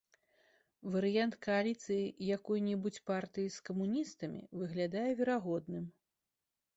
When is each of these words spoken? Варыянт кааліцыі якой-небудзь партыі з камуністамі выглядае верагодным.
Варыянт 0.95 1.33
кааліцыі 1.47 2.07
якой-небудзь 2.37 2.99
партыі 3.09 3.47
з 3.57 3.65
камуністамі 3.69 4.41
выглядае 4.63 5.07
верагодным. 5.21 5.85